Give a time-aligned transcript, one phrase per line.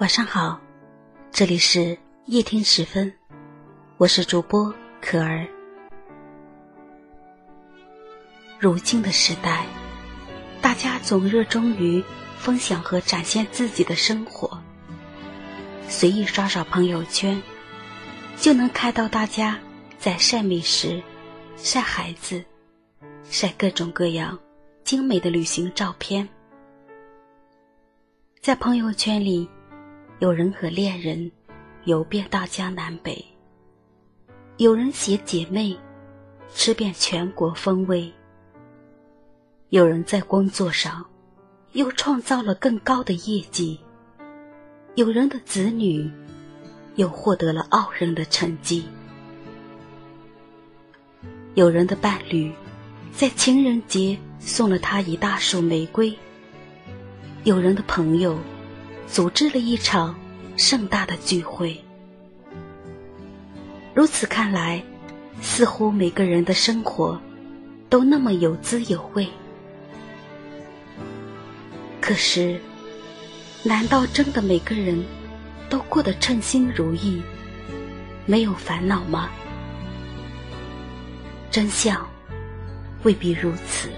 [0.00, 0.58] 晚上好，
[1.30, 3.12] 这里是夜听时分，
[3.98, 5.46] 我是主播可儿。
[8.58, 9.66] 如今的时代，
[10.62, 12.02] 大家总热衷于
[12.38, 14.58] 分享和展现自己的生活，
[15.86, 17.38] 随意刷刷朋友圈，
[18.38, 19.60] 就能看到大家
[19.98, 20.98] 在晒美食、
[21.58, 22.42] 晒孩子、
[23.24, 24.38] 晒各种各样
[24.82, 26.26] 精美的旅行照片，
[28.40, 29.46] 在朋友圈里。
[30.20, 31.32] 有人和恋人
[31.84, 33.24] 游遍大江南北，
[34.58, 35.74] 有人携姐妹
[36.52, 38.12] 吃遍全国风味，
[39.70, 41.02] 有人在工作上
[41.72, 43.80] 又创造了更高的业绩，
[44.94, 46.12] 有人的子女
[46.96, 48.84] 又获得了傲人的成绩，
[51.54, 52.52] 有人的伴侣
[53.10, 56.14] 在情人节送了他一大束玫瑰，
[57.44, 58.38] 有人的朋友。
[59.10, 60.16] 组织了一场
[60.56, 61.76] 盛大的聚会。
[63.92, 64.80] 如此看来，
[65.42, 67.20] 似乎每个人的生活
[67.88, 69.26] 都那么有滋有味。
[72.00, 72.60] 可是，
[73.64, 75.04] 难道真的每个人
[75.68, 77.20] 都过得称心如意，
[78.26, 79.28] 没有烦恼吗？
[81.50, 82.08] 真相
[83.02, 83.88] 未必如此。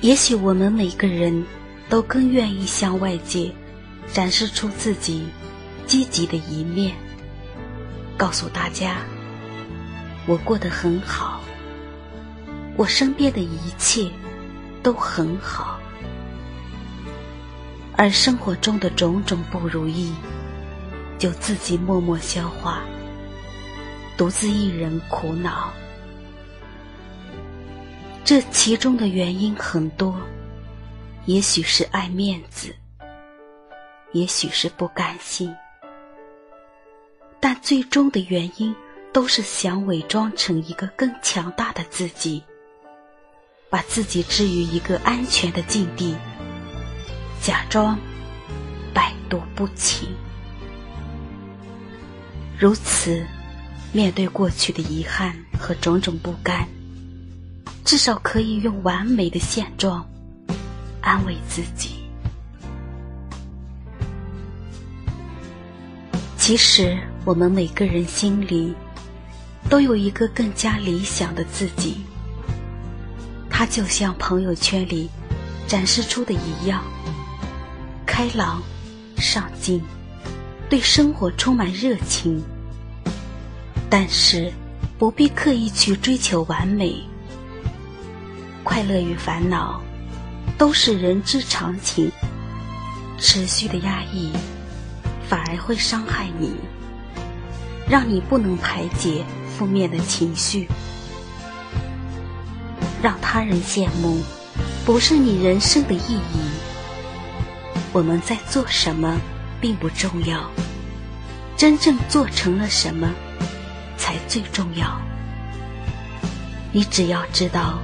[0.00, 1.46] 也许我们每个人。
[1.88, 3.52] 都更愿意向外界
[4.12, 5.26] 展示出自己
[5.86, 6.94] 积极的一面，
[8.16, 8.96] 告诉大家
[10.26, 11.40] 我过得很好，
[12.76, 14.10] 我身边的一切
[14.82, 15.78] 都很好，
[17.96, 20.12] 而生活中的种种不如意，
[21.18, 22.80] 就自己默默消化，
[24.16, 25.72] 独自一人苦恼。
[28.24, 30.16] 这其中的原因很多。
[31.26, 32.72] 也许是爱面子，
[34.12, 35.52] 也许是不甘心，
[37.40, 38.72] 但最终的原因
[39.12, 42.40] 都是想伪装成一个更强大的自己，
[43.68, 46.14] 把自己置于一个安全的境地，
[47.42, 47.98] 假装
[48.94, 50.08] 百毒不侵。
[52.56, 53.26] 如此，
[53.92, 56.68] 面对过去的遗憾和种种不甘，
[57.84, 60.08] 至少可以用完美的现状。
[61.06, 62.00] 安慰自己。
[66.36, 68.74] 其实，我们每个人心里
[69.70, 72.04] 都有一个更加理想的自己，
[73.48, 75.08] 他就像朋友圈里
[75.68, 76.82] 展示出的一样，
[78.04, 78.60] 开朗、
[79.16, 79.80] 上进，
[80.68, 82.42] 对生活充满热情。
[83.88, 84.52] 但是，
[84.98, 87.00] 不必刻意去追求完美，
[88.64, 89.80] 快乐与烦恼。
[90.58, 92.10] 都是人之常情，
[93.18, 94.32] 持续的压抑
[95.28, 96.54] 反而会伤害你，
[97.88, 99.24] 让你不能排解
[99.56, 100.66] 负面的情绪，
[103.02, 104.22] 让他人羡慕，
[104.84, 106.40] 不是你人生的意义。
[107.92, 109.20] 我们在做什么
[109.60, 110.50] 并不重要，
[111.56, 113.12] 真正做成了什么
[113.98, 115.00] 才最重要。
[116.72, 117.78] 你只要知道。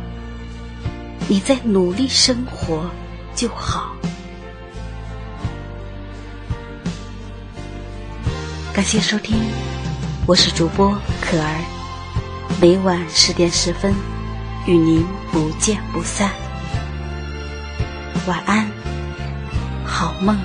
[1.28, 2.90] 你在努力生活
[3.34, 3.94] 就好。
[8.74, 9.36] 感谢收听，
[10.26, 10.90] 我是主播
[11.20, 11.64] 可儿，
[12.60, 13.94] 每晚十点十分
[14.66, 16.30] 与您不见不散。
[18.26, 18.70] 晚安，
[19.84, 20.36] 好梦。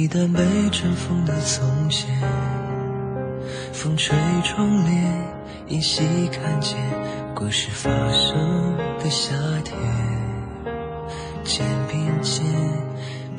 [0.00, 0.40] 一段被
[0.72, 2.08] 尘封的从前。
[3.70, 5.12] 风吹窗帘，
[5.68, 6.02] 依稀
[6.32, 6.78] 看见
[7.34, 9.76] 故事发生的夏天。
[11.44, 12.46] 肩并肩，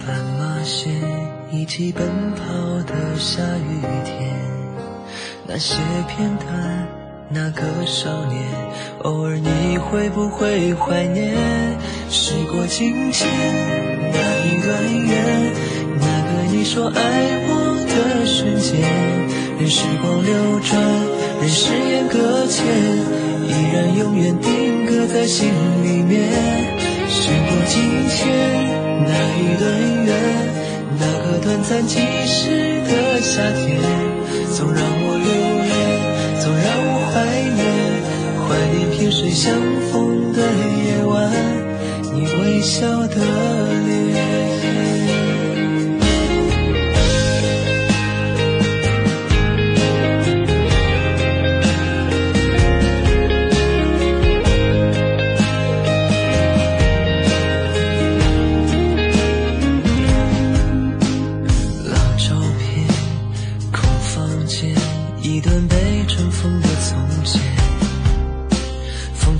[0.05, 0.93] 斑马线，
[1.51, 2.05] 一起奔
[2.35, 2.43] 跑
[2.83, 4.29] 的下雨天。
[5.47, 5.77] 那些
[6.07, 6.87] 片段。
[7.33, 8.43] 那个少年，
[9.03, 11.33] 偶尔你会不会怀念？
[12.09, 13.25] 时过境迁，
[16.73, 17.01] 说爱
[17.49, 17.51] 我
[17.83, 18.79] 的瞬间，
[19.59, 20.31] 任时光流
[20.61, 20.79] 转，
[21.41, 22.63] 任誓言搁浅，
[23.43, 25.51] 依然永远定格在心
[25.83, 26.31] 里面。
[27.09, 28.23] 时过境迁，
[29.03, 29.67] 那一段
[30.05, 30.15] 缘，
[30.97, 33.77] 那个短暂即逝的夏天，
[34.55, 35.27] 总让我留
[35.67, 35.75] 恋，
[36.39, 37.19] 总让我怀
[37.51, 37.67] 念，
[38.47, 39.51] 怀念萍水相
[39.91, 41.19] 逢的夜晚，
[42.13, 43.17] 你微笑的
[43.85, 44.10] 脸。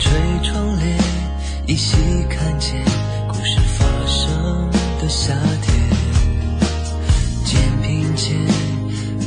[0.02, 0.12] 吹
[0.42, 0.98] 窗帘，
[1.68, 1.96] 依稀
[2.28, 2.74] 看见
[3.28, 4.68] 故事发生
[5.00, 5.32] 的夏
[5.62, 5.72] 天。
[7.46, 8.36] 肩并肩，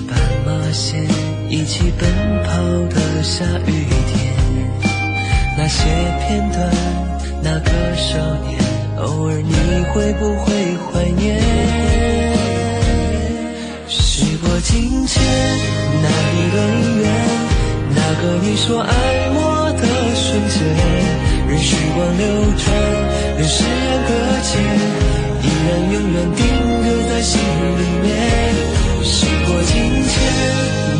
[0.08, 1.00] 斑马线，
[1.48, 2.10] 一起奔
[2.42, 2.50] 跑
[2.92, 4.34] 的下雨天。
[5.56, 5.84] 那些
[6.26, 6.68] 片段，
[7.40, 8.18] 那个少
[8.48, 8.58] 年，
[8.96, 9.54] 偶尔你
[9.92, 11.40] 会不会怀念？
[13.88, 15.22] 时过境迁，
[16.02, 17.04] 那一段姻缘，
[17.94, 18.90] 那个你说爱
[19.36, 20.03] 我的。
[20.34, 20.58] 瞬间，
[21.46, 22.26] 任时光流
[22.58, 22.66] 转，
[23.38, 24.10] 任誓言搁
[24.42, 24.50] 浅，
[25.42, 26.42] 依然永远定
[26.82, 28.04] 格在心里面。
[29.04, 29.14] 时
[29.46, 29.72] 过境
[30.10, 30.12] 迁，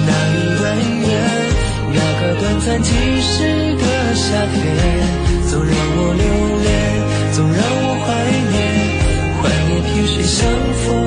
[0.06, 0.62] 那一段
[1.00, 1.10] 缘，
[1.94, 2.88] 那个短暂即
[3.20, 4.22] 逝的夏
[4.54, 4.54] 天，
[5.50, 6.22] 总让我留
[6.62, 6.70] 恋，
[7.32, 8.06] 总让我怀
[8.52, 8.56] 念，
[9.42, 10.46] 怀念萍水相
[10.86, 11.03] 逢。